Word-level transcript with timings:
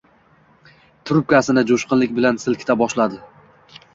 trubkasini 1.09 1.63
joʻshqinlik 1.71 2.17
bilan 2.21 2.41
silkita 2.45 2.79
boshladi. 2.83 3.21